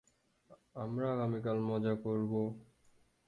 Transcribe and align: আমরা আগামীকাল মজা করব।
আমরা 0.75 1.05
আগামীকাল 1.13 1.57
মজা 1.69 1.93
করব। 2.03 2.31